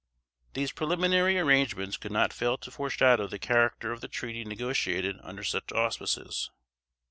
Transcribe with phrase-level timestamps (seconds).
[0.53, 5.43] These preliminary arrangements could not fail to foreshadow the character of the treaty negotiated under
[5.43, 6.49] such auspices.